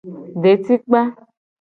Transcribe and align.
Detikpa. 0.41 1.01